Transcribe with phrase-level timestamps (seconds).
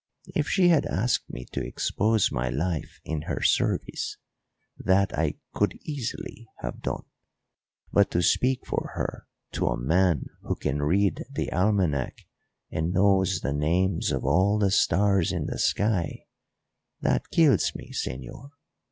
[0.33, 4.17] If she had asked me to expose my life in her service,
[4.75, 7.03] that I could easily have done;
[7.93, 12.17] but to speak for her to a man who can read the almanac
[12.71, 16.25] and knows the names of all the stars in the sky,
[17.01, 18.49] that kills me, señor.